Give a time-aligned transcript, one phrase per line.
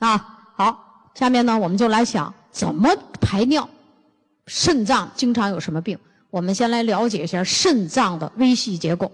[0.00, 3.68] 啊，好，下面呢我们就来想怎么排尿。
[4.46, 5.96] 肾脏经常有什么病？
[6.30, 9.12] 我们先来了解一下肾脏的微细结构。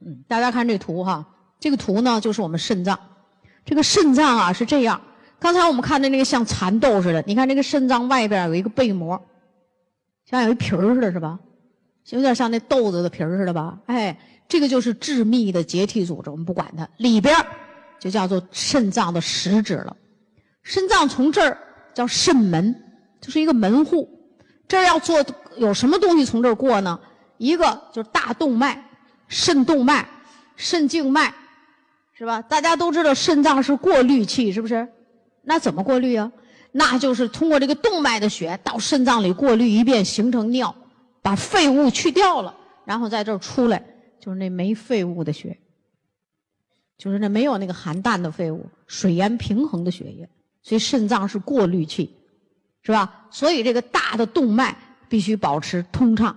[0.00, 1.26] 嗯，大家看这图哈，
[1.60, 2.98] 这个图呢就是我们肾脏。
[3.64, 4.98] 这个肾脏啊是这样，
[5.38, 9.20] 刚才我们看的那个像蚕豆似的，你看这个肾脏外边有一个被膜，
[10.24, 11.38] 像有一皮儿似的，是吧？
[12.10, 13.78] 有点像那豆子的皮儿似的吧？
[13.84, 14.18] 哎，
[14.48, 17.36] 这个就是致密的结缔组织，我们不管它，里边
[18.00, 19.96] 就叫做肾脏的实质了。
[20.62, 21.56] 肾脏从这儿
[21.94, 22.74] 叫肾门，
[23.20, 24.08] 就是一个门户。
[24.66, 25.24] 这儿要做
[25.56, 26.98] 有什么东西从这儿过呢？
[27.36, 28.82] 一个就是大动脉，
[29.28, 30.08] 肾动脉、
[30.56, 31.32] 肾静脉。
[32.14, 32.42] 是吧？
[32.42, 34.88] 大家都知道肾脏是过滤器，是不是？
[35.42, 36.32] 那怎么过滤啊？
[36.72, 40.74] 那就是通过这个动脉的血到肾脏里过滤一遍，形成尿，
[41.22, 42.52] 把废物去掉了，
[42.84, 43.80] 然后在这儿出来，
[44.20, 45.58] 就是那没废物的血，
[46.96, 50.28] 就是那没有那个含氮的废物，水盐平衡的血液。
[50.62, 52.14] 所以肾脏是过滤器，
[52.82, 53.26] 是吧？
[53.30, 54.76] 所以这个大的动脉
[55.08, 56.36] 必须保持通畅。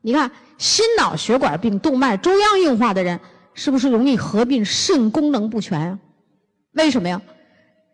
[0.00, 3.18] 你看，心脑血管病、动脉粥样硬化的人。
[3.54, 5.98] 是不是容易合并肾功能不全啊？
[6.74, 7.20] 为什么呀？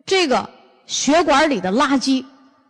[0.05, 0.51] 这个
[0.85, 2.23] 血管里的垃圾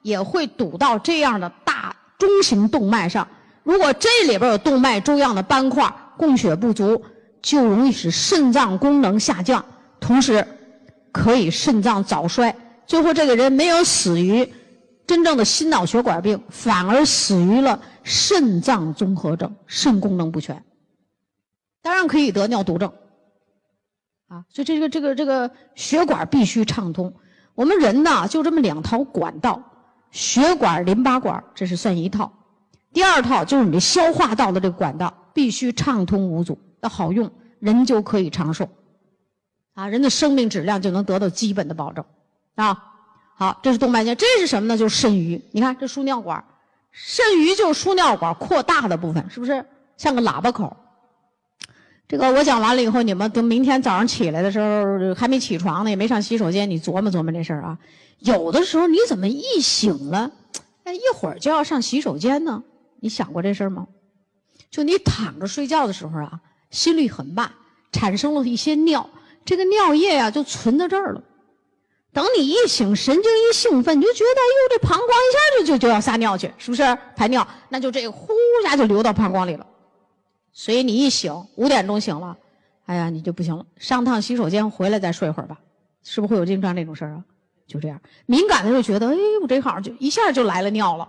[0.03, 3.27] 也会堵到这样的大中型动脉上。
[3.65, 7.03] 如果这里边有动脉粥样的斑块，供血不足，
[7.43, 9.65] 就容易使肾脏功能下降，
[10.01, 10.47] 同时
[11.13, 12.55] 可以肾脏早衰。
[12.87, 14.53] 最后这个人没有死于
[15.07, 20.65] 真正的心脑血管病，反而死于了肾脏综合症，肾功能不全。
[21.83, 22.91] 当然可以得尿毒症，
[24.29, 27.15] 啊，所以这个这个这个血管必须畅通。
[27.55, 29.63] 我们人呢就这么两套管道，
[30.11, 32.33] 血管、淋巴管，这是算一套。
[32.93, 38.69] 第二套就是你的消化道的这个管道，必须畅通无阻，要好用，人就可以长寿，
[39.75, 42.05] 啊，人的生命质量就能得到基本的保证，
[42.55, 42.83] 啊，
[43.37, 44.79] 好，这是动脉线，这是什么呢？
[44.79, 45.43] 就是肾盂。
[45.51, 46.43] 你看这输尿管，
[46.93, 50.77] 肾盂就是输尿管扩大的部分，是不是像个喇叭口？
[52.07, 57.79] 这个我讲完了以后，你们等明天早上起来的时候还没起床呢，也没上洗手间，你琢磨琢磨这事儿啊。
[58.21, 60.31] 有的时候你怎么一醒了，
[60.85, 62.63] 哎，一会儿就要上洗手间呢？
[63.01, 63.89] 你想过这事儿吗？
[64.75, 67.49] 就你躺着睡觉的时候啊，心率很慢，
[67.93, 69.09] 产生了一些尿，
[69.45, 71.23] 这个尿液呀就存在这儿了。
[72.13, 76.83] 等你一醒，神经一兴奋，你就觉得哎呦，这膀胱一下就就就要撒尿去，是不是
[77.15, 77.47] 排尿？
[77.69, 79.65] 那就这个呼一下就流到膀胱里了。
[80.53, 82.37] 所以你一醒，五点钟醒了，
[82.87, 85.57] 哎呀，你就不行了，上趟洗手间回来再睡会儿吧，
[86.03, 87.23] 是不是会有经常这种事儿啊？
[87.69, 91.09] 就这样，敏感的时候觉得，哎，我这好像就一下就来了尿了，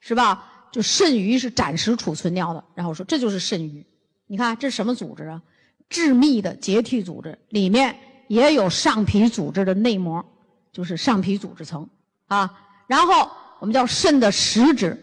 [0.00, 0.54] 是吧？
[0.70, 3.84] 就肾盂是暂时储存尿的，然后说这就是肾盂。
[4.26, 5.42] 你看这是什么组织啊？
[5.88, 10.24] 致密的结缔组织，里面也有上皮组织的内膜，
[10.72, 11.88] 就是上皮组织层
[12.26, 12.50] 啊。
[12.86, 14.96] 然后我们叫肾的实质，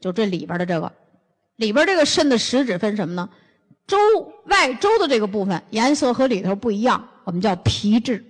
[0.00, 0.90] 就这里边的这个。
[1.56, 3.28] 里边这个肾的实质分什么呢？
[3.86, 3.98] 周
[4.46, 8.24] 外周的这个部分颜色和里头不一样，我们叫皮质。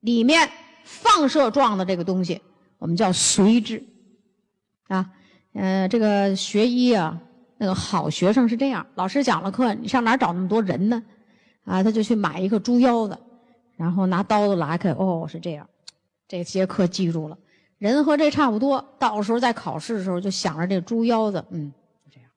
[0.00, 0.50] 里面
[0.84, 2.42] 放射状的这个东西，
[2.76, 3.82] 我们叫髓质。
[4.88, 5.08] 啊，
[5.58, 7.18] 嗯，这个学医啊，
[7.56, 11.02] 那个好学生是这样，老师讲了课，你上哪找那么多人呢？
[11.64, 13.18] 啊，他就去买一个猪腰子，
[13.74, 15.66] 然后拿刀子拉开，哦，是这样，
[16.28, 17.38] 这节课记住了。
[17.78, 21.72] 人和这差不多，到时候在考试的时候就想着这猪腰子，嗯。
[22.04, 22.28] 就这样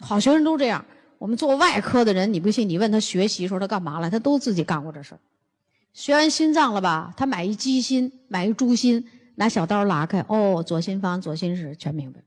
[0.00, 0.84] 好学生都这样。
[1.18, 2.68] 我们做外科的人，你不信？
[2.68, 4.10] 你问他学习时候他干嘛了？
[4.10, 5.18] 他都自己干过这事儿。
[5.92, 7.12] 学完心脏了吧？
[7.16, 9.06] 他买一鸡心，买一猪心，
[9.38, 12.20] 拿小刀拉开，哦，左心房、左心室，全明白。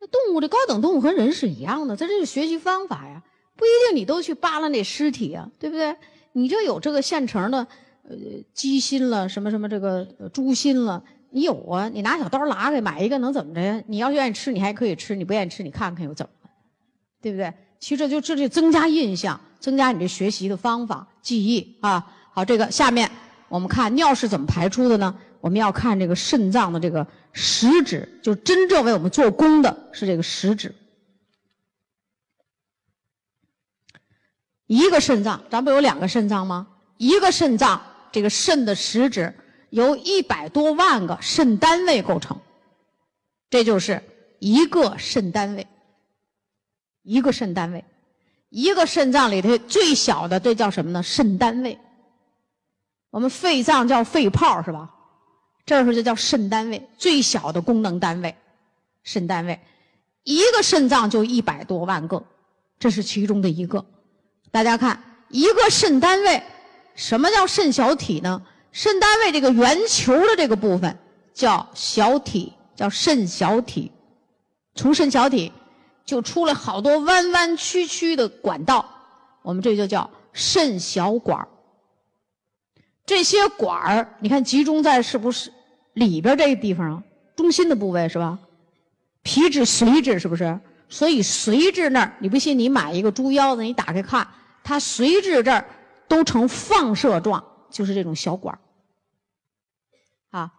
[0.00, 3.22] 那动物这高等动物和人是一样的，它这是学习方法呀，
[3.56, 5.96] 不一定你都去扒拉那尸体呀，对不对？
[6.32, 7.58] 你就有这个现成的，
[8.02, 8.16] 呃，
[8.52, 11.02] 鸡心了，什么什么这个猪心了。
[11.30, 11.88] 你有啊？
[11.88, 13.80] 你拿小刀拉开，买一个能怎么着呀？
[13.86, 16.50] 你要愿意吃，你还可以吃；你不愿意吃，你看看又怎么了？
[17.22, 17.52] 对不对？
[17.78, 22.04] 其实就这就增加印象，增加你这学习的方法、记忆啊。
[22.32, 23.10] 好，这个下面
[23.48, 25.14] 我们看尿是怎么排出的呢？
[25.40, 30.74] 我们要看这个肾脏的这个实质，就真正为我们做功的是这个实质。
[34.66, 36.66] 一个肾脏，咱不有两个肾脏吗？
[36.96, 37.80] 一个肾脏，
[38.12, 39.34] 这个肾的实质。
[39.70, 42.40] 由一百多万个肾单位构成，
[43.50, 44.02] 这就是
[44.38, 45.66] 一个肾单位。
[47.02, 47.84] 一个肾单位，
[48.48, 51.02] 一个肾脏里头最小的，这叫什么呢？
[51.02, 51.78] 肾单位。
[53.10, 54.90] 我们肺脏叫肺泡是吧？
[55.68, 58.34] 这时候就叫肾单位，最小的功能单位，
[59.02, 59.60] 肾单位。
[60.24, 62.24] 一个肾脏就一百多万个，
[62.78, 63.84] 这是其中的一个。
[64.50, 64.98] 大家看，
[65.28, 66.42] 一个肾单位，
[66.94, 68.40] 什么叫肾小体呢？
[68.72, 70.98] 肾单位这个圆球的这个部分
[71.34, 73.92] 叫小体，叫肾小体。
[74.74, 75.52] 从肾小体
[76.06, 78.88] 就出了好多弯弯曲曲的管道，
[79.42, 81.46] 我们这就叫肾小管
[83.04, 85.52] 这些管儿，你看集中在是不是
[85.98, 87.02] 里边这个地方啊？
[87.36, 88.38] 中心的部位是吧？
[89.22, 90.58] 皮质髓质是不是？
[90.88, 94.26] 所以髓质那儿，你不信你买一个猪腰子，你打开看，
[94.64, 95.68] 它髓质这儿
[96.08, 98.58] 都呈放射状，就是这种小管。
[100.30, 100.50] 啊，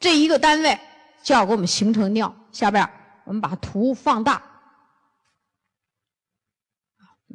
[0.00, 0.78] 这一个单位
[1.22, 2.34] 就要给我们形成尿。
[2.50, 2.88] 下边
[3.24, 4.42] 我们把图放大。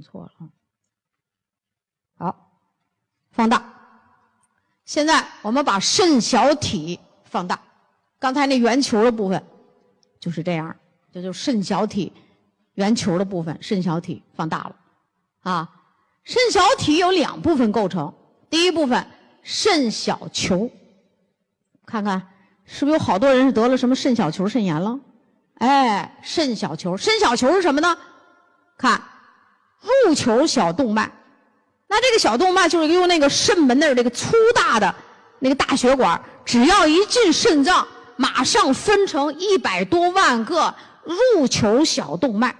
[0.03, 0.49] 错了啊
[2.17, 2.51] 好，
[3.31, 3.63] 放大。
[4.83, 6.99] 现在我们把肾小体
[7.35, 7.59] 放大，
[8.17, 9.43] 刚才那圆球的部分
[10.21, 10.73] 就是这样，
[11.13, 12.13] 这就是肾小体
[12.75, 14.75] 圆球的部分，肾小体放大了。
[15.41, 15.69] 啊，
[16.23, 18.13] 肾小体有两部分构成，
[18.49, 19.05] 第一部分
[19.43, 20.71] 肾小球，
[21.85, 22.25] 看看
[22.63, 24.97] 是不是有好多人是得了什么肾小球肾炎了？
[25.55, 27.97] 哎，肾小球，肾小球是什么呢？
[28.77, 29.01] 看，
[30.05, 31.11] 入球小动脉。
[31.87, 34.95] 那这个小动脉就是用那个肾门那儿这个粗大的
[35.39, 42.55] 那个大血管，只要一进肾脏，马上分成一百多万个入球小动脉，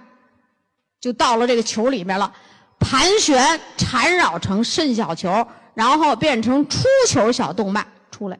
[1.00, 2.32] 就到了这个球里面了，
[2.78, 8.38] 盘旋缠绕成肾小球，然后变成出球小动脉出来。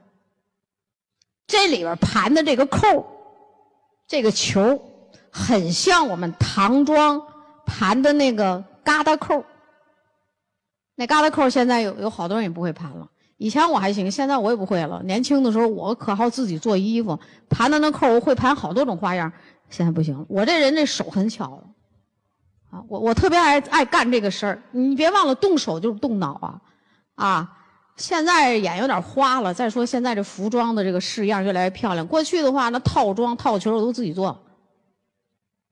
[1.46, 3.06] 这里边盘的这个扣，
[4.08, 4.82] 这个球
[5.30, 7.22] 很像我们唐装
[7.64, 9.44] 盘的那个疙瘩扣。
[10.96, 13.08] 那疙瘩扣现在有有好多人也不会盘了。
[13.38, 15.02] 以前我还行，现在我也不会了。
[15.04, 17.18] 年轻的时候我可好自己做衣服，
[17.48, 19.30] 盘的那扣我会盘好多种花样。
[19.68, 21.62] 现在不行了，我这人这手很巧
[22.70, 24.62] 啊，我我特别爱爱干这个事儿。
[24.70, 26.60] 你别忘了，动手就是动脑啊
[27.16, 27.52] 啊！
[27.96, 29.52] 现在眼有点花了。
[29.52, 32.06] 再说现在这服装的这个式样越来越漂亮。
[32.06, 34.38] 过去的话，那套装套裙我都自己做，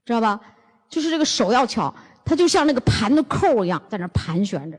[0.05, 0.41] 知道吧？
[0.89, 1.95] 就是这个手要巧，
[2.25, 4.79] 它就像那个盘的扣一样，在那盘旋着。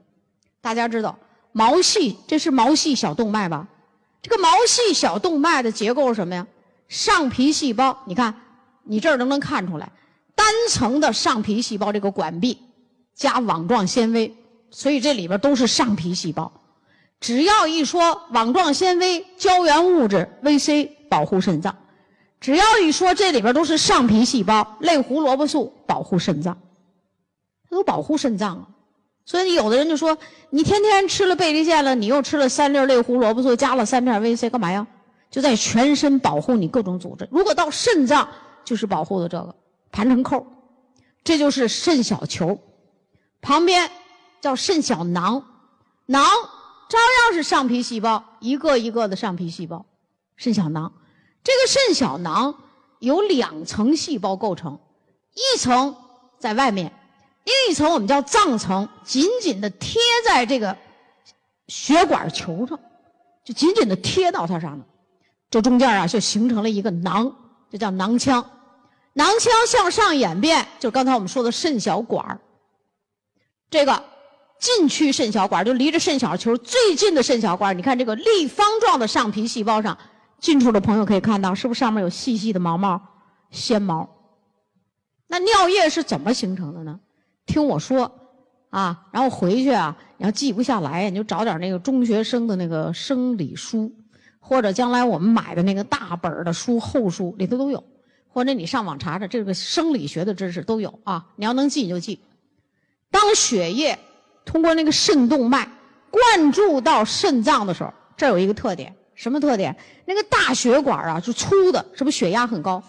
[0.61, 1.17] 大家知道
[1.57, 3.65] 毛细，这是毛细小动脉吧？
[4.21, 6.45] 这个毛细小动脉的结构是什么呀？
[6.89, 8.35] 上皮细胞，你看，
[8.83, 9.89] 你这儿能不能看出来，
[10.35, 12.59] 单层的上皮细胞这个管壁
[13.13, 14.35] 加网状纤维，
[14.69, 16.51] 所以这里边都是上皮细胞。
[17.21, 21.73] 只要一说网状纤维、胶原物质、VC 保护肾脏，
[22.41, 26.57] 只要一说这里边都是上皮细胞，类胡萝卜素保护肾脏，
[27.69, 28.67] 它都保护肾脏啊。
[29.25, 30.15] 所以有的人就说，
[30.51, 34.85] 你天天吃了贝利健了，你又吃了三粒类胡萝卜素，加了三片 VC，干嘛呀？
[35.31, 37.27] 就在全身保护你各种组织。
[37.31, 38.29] 如果到肾脏，
[38.63, 39.55] 就是保护的这个
[39.91, 40.45] 盘成扣，
[41.23, 42.59] 这就是肾小球。
[43.41, 43.89] 旁边
[44.41, 45.43] 叫肾小囊，
[46.05, 46.23] 囊
[46.87, 49.85] 照样是上皮细胞，一个一个的上皮细胞，
[50.37, 50.93] 肾小囊。
[51.43, 52.55] 这个肾小囊
[52.99, 54.79] 由两层细胞构成，
[55.33, 55.95] 一层
[56.39, 56.93] 在外面。
[57.45, 60.75] 另一层我们叫脏层，紧紧的贴在这个
[61.67, 62.79] 血管球上，
[63.43, 64.85] 就紧紧的贴到它上面。
[65.49, 67.33] 这中间啊，就形成了一个囊，
[67.71, 68.43] 这叫囊腔。
[69.13, 72.37] 囊腔向上演变，就刚才我们说的肾小管
[73.69, 74.03] 这个
[74.59, 79.97] 近区肾小管就离着肾小球最近的肾小管你看这个立方状的上皮细胞上，
[80.39, 82.99] 近处的朋友可以看到，是不是上面有细细的毛毛、
[83.51, 84.09] 纤毛？
[85.27, 86.99] 那尿液是怎么形成的呢？
[87.45, 88.11] 听我说，
[88.69, 93.91] 啊，然后回去啊，你要记不下来，你就找点那个中学生的那个生理书，
[94.39, 97.83] 或者将来我们买的那个大本的书、厚书里头都有，
[98.27, 101.25] 或者你上网查查，这个生理学的知识都有啊。
[101.35, 102.19] 你要能记你就记。
[103.11, 103.97] 当血液
[104.43, 105.69] 通过那个肾动脉
[106.09, 109.75] 灌注到肾脏的时候，这有一个特点，什么特点？
[110.05, 112.83] 那个大血管啊是粗的，是不是血压很高？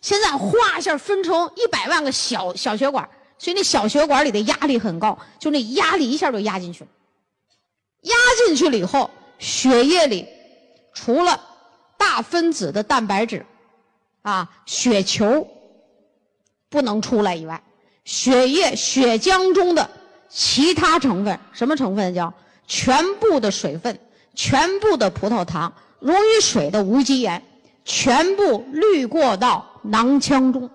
[0.00, 3.06] 现在哗一下分成一百万个小小血管。
[3.38, 6.90] 所以那小血管里的压力很高，就那压力一下就压进去了。
[8.02, 8.14] 压
[8.46, 10.26] 进去了以后，血液里
[10.94, 11.40] 除了
[11.98, 13.44] 大分子的蛋白质，
[14.22, 15.46] 啊，血球
[16.68, 17.62] 不能出来以外，
[18.04, 19.90] 血液血浆中的
[20.28, 22.32] 其他成分，什么成分叫
[22.66, 23.98] 全部的水分、
[24.34, 27.42] 全部的葡萄糖、溶于水的无机盐，
[27.84, 30.70] 全部滤过到囊腔中。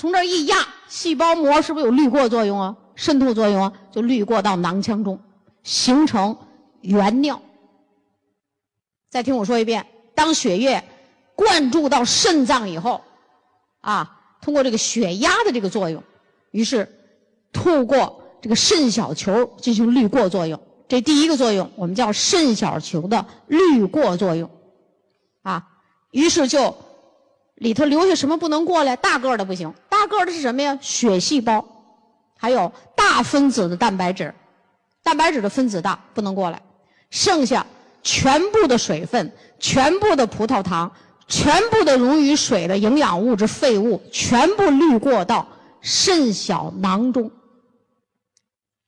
[0.00, 0.56] 从这一压，
[0.88, 2.74] 细胞膜是不是有滤过作用啊？
[2.94, 5.20] 渗透作用啊，就滤过到囊腔中，
[5.62, 6.34] 形成
[6.80, 7.38] 原尿。
[9.10, 10.82] 再听我说一遍，当血液
[11.34, 13.02] 灌注到肾脏以后，
[13.82, 16.02] 啊，通过这个血压的这个作用，
[16.50, 16.88] 于是
[17.52, 20.58] 透过这个肾小球进行滤过作用。
[20.88, 24.50] 这第一个作用，我们叫肾小球的滤过作用，
[25.42, 25.68] 啊，
[26.10, 26.74] 于是就
[27.56, 28.96] 里头留下什么不能过来？
[28.96, 30.78] 大个的不行，大个的是什么呀？
[30.80, 31.62] 血细胞，
[32.38, 34.34] 还有大分子的蛋白质，
[35.02, 36.62] 蛋白质的分子大不能过来，
[37.10, 37.66] 剩下
[38.02, 40.90] 全部的水分、全部的葡萄糖、
[41.28, 45.46] 全部的溶于水的营养物质废物，全部滤过到
[45.82, 47.30] 肾小囊中，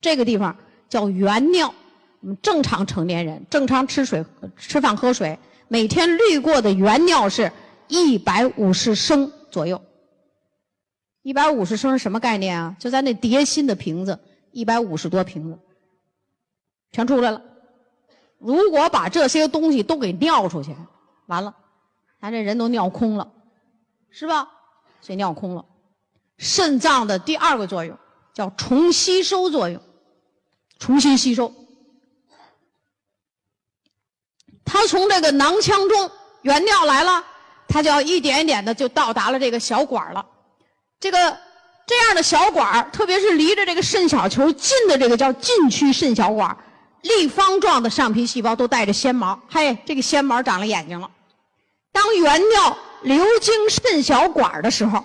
[0.00, 0.56] 这个地方
[0.88, 1.74] 叫原尿。
[2.22, 4.24] 我们正常成年人正常吃水、
[4.56, 5.38] 吃饭、喝水，
[5.68, 7.52] 每天滤过的原尿是
[7.88, 9.78] 一百五十升左右。
[11.22, 12.76] 一百五十升是什么概念啊？
[12.78, 14.18] 就咱那叠新的瓶子，
[14.50, 15.58] 一百五十多瓶子，
[16.90, 17.40] 全出来了。
[18.38, 20.74] 如果把这些东西都给尿出去，
[21.26, 21.54] 完了，
[22.20, 23.32] 咱这人都尿空了，
[24.10, 24.48] 是吧？
[25.00, 25.64] 所以尿空了。
[26.38, 27.96] 肾脏的第二个作用
[28.34, 29.80] 叫重吸收作用，
[30.80, 31.54] 重新吸收。
[34.64, 36.10] 它从这个囊腔中
[36.40, 37.24] 原尿来了，
[37.68, 40.26] 它就要一点一点的就到达了这个小管了。
[41.02, 41.36] 这个
[41.84, 46.56] 这样的小管特别是离着这个肾小球近的这个叫近区肾小管
[47.02, 49.36] 立方状的上皮细胞都带着纤毛。
[49.50, 51.10] 嘿，这个纤毛长了眼睛了。
[51.90, 55.04] 当原尿流经肾小管的时候，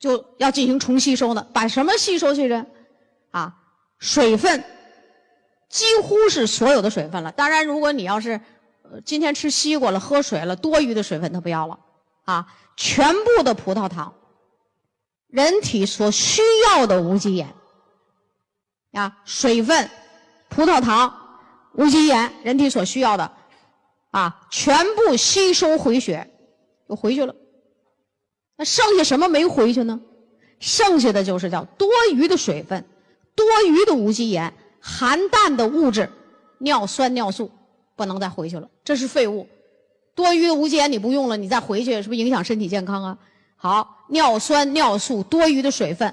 [0.00, 2.64] 就要进行重吸收的，把什么吸收去呢？
[3.30, 3.54] 啊，
[3.98, 4.64] 水分。
[5.68, 7.30] 几乎是所有的水分了。
[7.32, 8.40] 当然，如果你要是
[8.84, 11.78] 呃今天吃西瓜了、喝水了，多余的水分它不要了
[12.24, 12.46] 啊。
[12.74, 14.14] 全部的葡萄糖，
[15.32, 17.48] 人体所需要的无机盐
[18.92, 19.90] 啊，水分、
[20.50, 21.12] 葡萄糖、
[21.72, 23.32] 无机盐，人体所需要的
[24.10, 26.30] 啊，全部吸收回血，
[26.90, 27.34] 又回去了。
[28.58, 29.98] 那剩下什么没回去呢？
[30.60, 32.84] 剩下的就是叫多余的水分、
[33.34, 34.52] 多余的无机盐。
[34.84, 36.10] 含氮的物质，
[36.58, 37.50] 尿酸、尿素
[37.96, 39.48] 不能再回去了，这是废物。
[40.14, 43.18] 多余的无机盐你不用了，你再回去是不是影响身体健康啊？
[43.62, 46.12] 好，尿酸、尿素、多余的水分，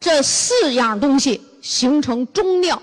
[0.00, 2.82] 这四样东西形成中尿。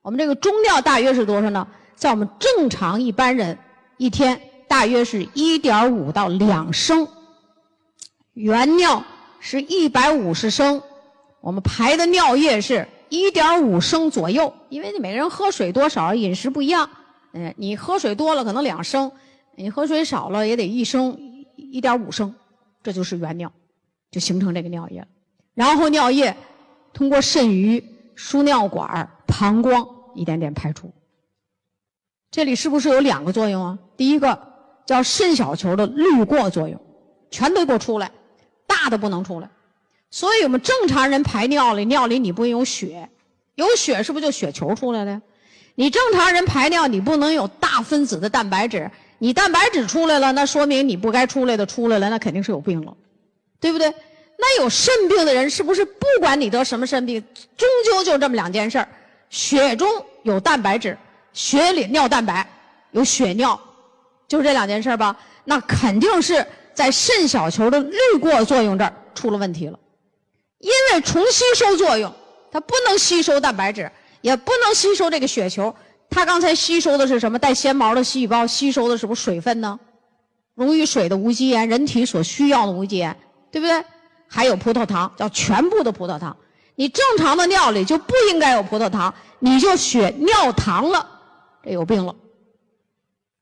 [0.00, 1.66] 我们这个中尿大约是多少呢？
[1.96, 3.58] 在我们正常一般人
[3.96, 7.08] 一天大约是一点五到两升。
[8.34, 9.02] 原尿
[9.40, 10.80] 是一百五十升，
[11.40, 12.86] 我们排的尿液是。
[13.08, 16.90] 一点五升左右，因为你每个人喝水多少、饮食不一样，
[17.34, 19.10] 嗯，你喝水多了可能两升，
[19.56, 21.16] 你喝水少了也得一升、
[21.54, 22.34] 一点五升，
[22.86, 23.52] 这就是原尿，
[24.12, 25.08] 就形成这个尿液了。
[25.54, 26.36] 然后尿液
[26.92, 27.82] 通过肾盂、
[28.14, 30.92] 输尿管、膀胱一点点排出。
[32.30, 33.76] 这里是不是有两个作用啊？
[33.96, 34.40] 第一个
[34.86, 36.80] 叫肾小球的滤过作用，
[37.28, 38.08] 全都给我出来，
[38.68, 39.50] 大的不能出来。
[40.12, 43.10] 所以我们正常人排尿里，尿里你不能有血，
[43.56, 45.20] 有血是不是就血球出来了？
[45.74, 52.94] 你正常人排尿，你不能有大分子的蛋白质，你蛋白质出来了，那说明你不该出来的出来了，那肯定是有病了，
[53.60, 53.92] 对不对？
[54.38, 57.22] 那有肾病的人是不是不管你得什么肾病，
[57.56, 58.86] 终究就这么两件事：
[59.30, 59.88] 血中
[60.24, 60.96] 有蛋白质，
[61.32, 62.46] 血里尿蛋白，
[62.90, 63.58] 有血尿，
[64.28, 65.16] 就这两件事吧？
[65.44, 69.78] 那肯定是在肾小球的滤过作用这儿出了问题了。
[70.58, 72.12] 因为重吸收作用，
[72.50, 75.74] 它不能吸收蛋白质，也不能吸收这个血球。
[76.08, 77.38] 它刚才吸收的是什么？
[77.38, 79.78] 带纤毛的细胞吸收的是不是水分呢？
[80.54, 83.16] 溶于水的无机盐，人体所需要的无机盐，
[83.50, 83.84] 对不对？
[84.28, 86.36] 还有葡萄糖，叫全部的葡萄糖。
[86.74, 91.06] 你正常的尿里就不应该有葡萄糖，你就血尿糖了，
[91.62, 92.14] 这有病了。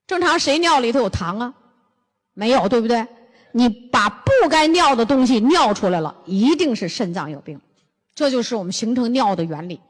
[0.06, 1.54] 正常谁尿里头有糖啊？
[2.34, 3.06] 没有，对不对？
[3.52, 7.60] 你把不该尿的东西尿出来了，一定是肾脏有病，
[8.14, 9.80] 这就是我们形成尿的原理。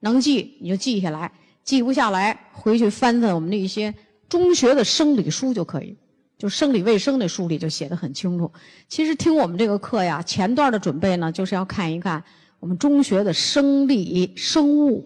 [0.00, 1.32] 能记你就记下来，
[1.66, 3.92] 记不下来回去翻翻我们那些
[4.28, 5.98] 中学的生理书就可以，
[6.38, 8.50] 就生理卫生那书里就写的很清楚。
[8.88, 12.22] 其实听我们这个课呀，前段的准备呢，就是要看一看
[12.60, 15.04] 我们中学的生理、生物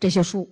[0.00, 0.48] 这些书，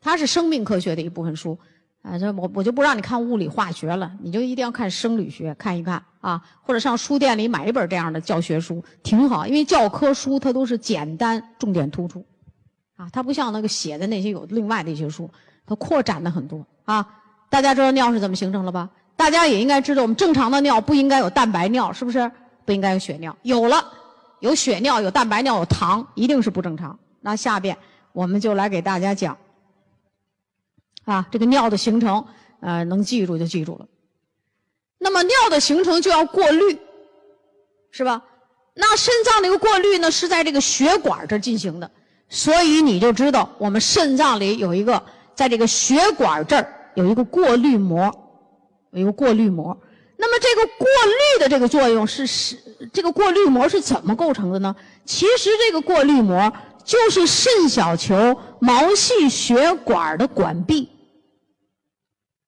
[0.00, 1.56] 它是生命科学的一部分书。
[2.02, 9.46] 啊，这我我就不让你看物理化学了，你就一定要看生理学，看一看啊，或者上书店里买一本这样的教学书，挺好。
[9.46, 12.26] 因为教科书它都是简单，重点突出，
[13.02, 15.28] 啊，它不像那个写的那些有另外的一些书，
[15.66, 17.04] 它扩展的很多啊。
[17.50, 18.88] 大家知道尿是怎么形成了吧？
[19.16, 22.30] 大家也应该知道，我们正常的尿不应该有蛋白尿，是不是？
[22.64, 23.92] 不应该有血尿，有了
[24.38, 26.96] 有血尿、有蛋白尿、有糖，一定是不正常。
[27.20, 27.76] 那下边
[28.12, 29.36] 我们就来给大家讲。
[31.04, 32.24] 啊，这个尿的形成，
[32.60, 33.86] 呃，能记住就记住了。
[34.98, 36.78] 那么尿的形成就要过滤，
[37.90, 38.22] 是吧？
[38.74, 41.90] 那肾脏这个过滤呢，是在这个血管这进行的。
[42.34, 45.00] 所以你就知道我们肾脏里有一个，
[45.34, 48.10] 在这个血管这儿有一个过滤膜，
[48.92, 49.78] 有一个过滤膜。
[50.16, 52.56] 那么这个过滤的这个作用是是
[52.90, 54.74] 这个过滤膜是怎么构成的呢？
[55.04, 56.50] 其实这个过滤膜
[56.82, 60.88] 就是肾小球毛细血管的管壁。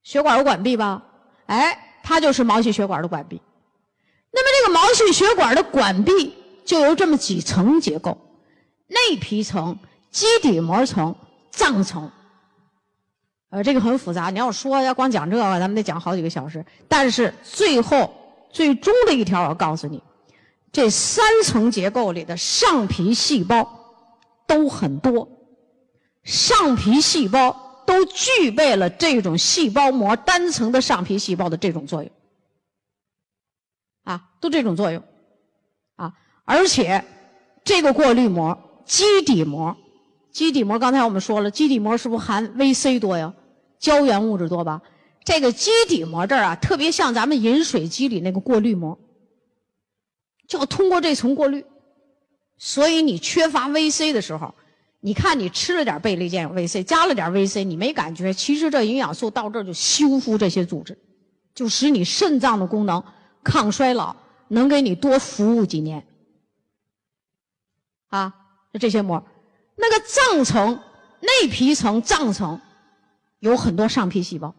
[0.02, 1.02] 血管有管壁吧？
[1.44, 3.38] 哎，它就是毛细血管的管壁。
[4.32, 8.16] 那么这个毛细血管的管壁就由这么几层结构：
[8.86, 9.78] 内皮层、
[10.10, 11.14] 基底膜层、
[11.50, 12.10] 脏层。
[13.50, 16.64] 呃，这个很复杂，你要说要光讲这个，咱们得讲好几个小时。
[16.88, 18.12] 但是最后
[18.50, 20.02] 最终的一条，我告诉你，
[20.72, 23.68] 这三层结构里的上皮细胞
[24.46, 25.28] 都很多，
[26.24, 32.10] 上皮细胞都具备了这种细胞膜单层的上皮细胞的这种作用，
[34.02, 35.00] 啊，都这种作用，
[35.94, 36.12] 啊，
[36.44, 37.04] 而且
[37.62, 39.76] 这个过滤膜基底膜，
[40.30, 43.34] 基底膜刚才我们说了，基底膜是不是含 VC 多呀？
[43.78, 44.82] 胶原物质多吧？
[45.24, 48.98] 这个基底膜这儿啊，特别像咱们饮水机里那个过滤膜，
[50.46, 51.64] 就要通过这层过滤。
[52.56, 54.54] 所以你缺乏 VC 的时候，
[55.00, 60.96] 你看你吃了点倍立健有 VC，加了点 VC，你没感觉，其实这营养素到这儿就修复这些组织，
[61.54, 63.02] 就使你肾脏的功能
[63.42, 64.16] 抗衰老，
[64.48, 66.06] 能给你多服务几年。
[68.08, 68.34] 啊，
[68.74, 69.24] 就这些膜，
[69.76, 70.78] 那个脏层、
[71.20, 72.60] 内皮层、脏层。
[73.38, 74.54] 有很多上皮细胞，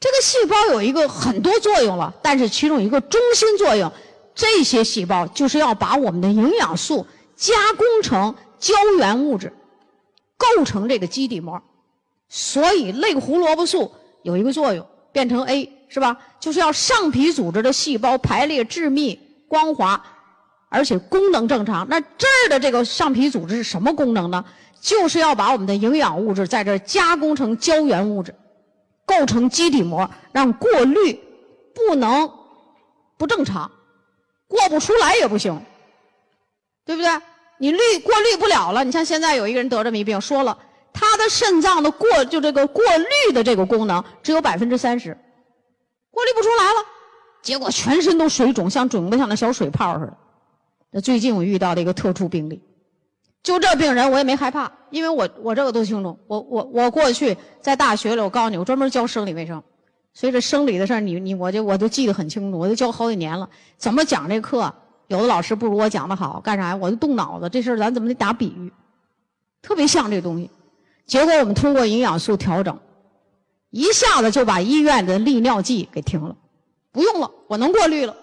[0.00, 3.92] 这个细胞有一个很多作用了，但是其中一个中心作用，
[4.34, 9.52] 这些细胞就是要把我们的营养素加工成胶原物质，
[10.38, 11.62] 构成这个基底膜。
[12.30, 13.92] 所以类胡萝卜素
[14.22, 16.16] 有一个作用，变成 A 是吧？
[16.40, 20.02] 就是要上皮组织的细胞排列致密、光滑，
[20.72, 21.86] 而且功能正常。
[21.88, 24.44] 那这儿的这个上皮组织是什么功能呢？
[24.80, 28.34] 就是要把我们的营养物质在这儿加工成胶原物质，
[29.06, 31.20] 构成基底膜，让过滤
[31.72, 32.28] 不能
[33.16, 33.70] 不正常，
[34.48, 35.60] 过不出来也不行，
[36.84, 37.08] 对不对？
[37.58, 38.82] 你滤过滤不了了。
[38.82, 40.58] 你像现在有一个人得这么一病，说了
[40.92, 45.16] 他的肾脏的过就这个过滤的这个功能只有百分之三十，
[46.10, 46.84] 过滤不出来了，
[47.40, 50.16] 结果全身都水肿，像肿的像那小水泡似的。
[50.92, 52.62] 那最近我遇到的一个特殊病例。
[53.42, 56.16] 就这病人，我也没害怕，因为我我这个都清楚。
[56.28, 59.60] 我我我过去在大学里，我告诉你，我专门教生理卫生，
[60.14, 63.50] 所以这生理的事儿，你你我就我都记得很清楚，我都教好几年了。
[63.76, 64.72] 怎么讲这课？
[65.08, 66.76] 有的老师不如我讲的好，干啥呀？
[66.76, 68.72] 我就动脑子，这事儿咱怎么得打比喻？
[69.60, 70.48] 特别像这东西。
[71.04, 72.78] 结果我们通过营养素调整，
[73.70, 76.36] 一下子就把医院的利尿剂给停了，
[76.92, 78.14] 不用了，我能过滤了。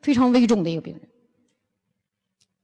[0.00, 1.02] 非常危重的一个病人。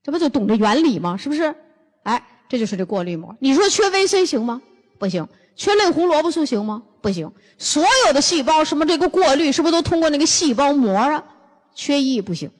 [0.02, 1.16] 这不就懂这原理吗？
[1.16, 1.54] 是不是？
[2.02, 3.34] 哎，这就是这过滤膜。
[3.40, 4.60] 你说缺 VC 行吗？
[4.98, 5.26] 不行。
[5.54, 6.82] 缺类胡萝卜素行吗？
[7.00, 7.30] 不行。
[7.58, 11.22] 所有的细胞什么这个过滤是不是都通过那个细胞膜啊？
[11.74, 12.50] 缺一不行。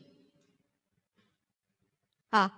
[2.31, 2.53] 啊，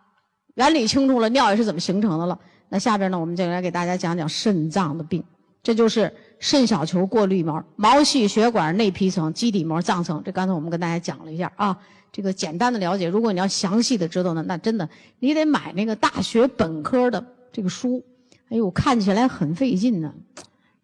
[0.54, 2.38] 原理清楚了，尿也是怎么形成的了。
[2.68, 5.24] 那下边呢，我们就来给大家讲讲肾脏的病。
[5.62, 6.14] 这就是
[6.44, 10.20] 肾小球过滤膜、毛细血管内皮层、基底膜、脏层。
[10.22, 11.78] 这刚才我们跟大家讲了一下啊。
[12.12, 14.86] 这个简单的了解，如果你要详细的知道呢，那真的
[15.20, 18.04] 你得买那个大学本科的这个书。
[18.50, 20.12] 哎呦，看起来很费劲呢，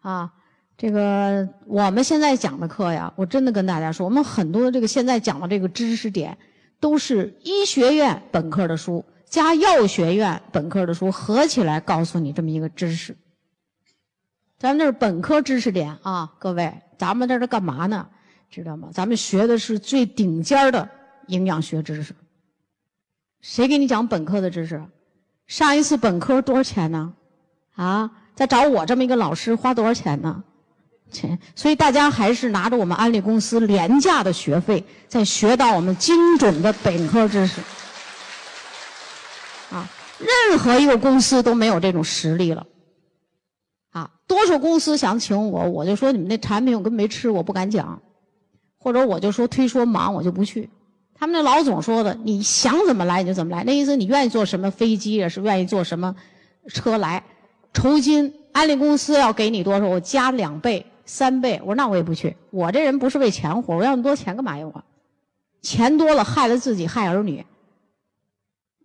[0.00, 0.32] 啊，
[0.78, 6.38] 这个我们现在讲的课呀，我真的跟大家说，我们很多的这个现在讲的这个知识点，
[6.80, 13.14] 都是医学院本科的书加药学院本科的书合起来告诉你这么一个知识。
[14.60, 18.06] 咱们这是本科知识点啊，各位，咱们这是干嘛呢？
[18.50, 18.90] 知道吗？
[18.92, 20.86] 咱们学的是最顶尖的。
[21.28, 22.12] 营养学知识，
[23.40, 24.82] 谁给你讲本科的知识？
[25.46, 27.12] 上一次本科多少钱呢？
[27.76, 30.42] 啊，再找我这么一个老师花多少钱呢？
[31.10, 37.60] 钱，所以大家还是拿着我们安利公司廉价的学费，在学到我们精准的本科知识。
[39.70, 42.66] 啊，任何一个公司都没有这种实力了。
[44.30, 48.00] 多数公司想请我，我就说你们那产品我跟没吃，我不敢讲，
[48.78, 50.70] 或者我就说推说忙，我就不去。
[51.16, 53.64] 他们那老总说的，你想怎么来你就怎么来。
[53.64, 56.14] 那意思你愿意坐什么飞机，也是愿意坐什么
[56.68, 57.24] 车来。
[57.74, 61.60] 酬金，安利公司要给你多少，我加两倍、三倍。
[61.62, 62.36] 我说那我也不去。
[62.50, 64.84] 我这人不是为钱活，我要那么多钱干嘛用啊？
[65.60, 67.44] 钱多了害了自己，害儿女。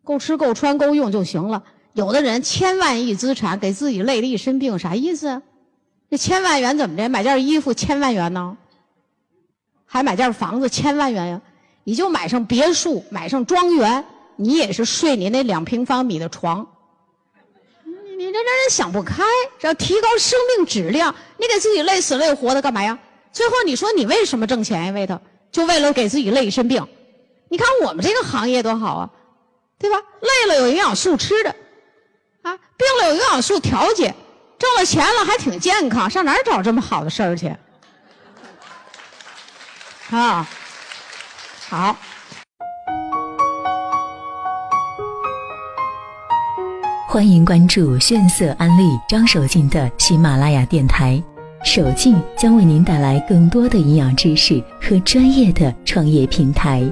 [0.04, 1.64] 够吃够穿够用就行了。
[1.96, 5.42] 有的人千万亿资产给自己累了一身病，啥意思？
[6.12, 7.08] 这千万元怎么的？
[7.08, 8.58] 买件衣服千万元呢？
[9.86, 11.42] 还买件房子千万元呀？
[11.86, 14.04] 你就买上别墅，买上庄园，
[14.36, 16.68] 你也是睡你那两平方米的床，
[17.86, 19.24] 你你这让人想不开。
[19.62, 23.00] 要提高生命质量，你给自己累死累活的干嘛呀？
[23.32, 24.92] 最后你说你为什么挣钱呀？
[24.92, 26.86] 为他，就为了给自己累一身病。
[27.48, 29.10] 你看我们这个行业多好啊，
[29.80, 29.96] 对吧？
[30.20, 31.56] 累了有营养素吃的，
[32.46, 34.14] 啊，病了有营养素调节，
[34.60, 37.52] 挣了钱了还挺健康，上哪儿找这么好的事儿去？
[40.12, 40.48] 啊，
[41.68, 41.96] 好。
[47.08, 51.20] 欢迎关注炫色安利张守静的喜马拉雅电台，
[51.64, 56.84] 守静将为您带来更多的营养知识和专业的创业平台。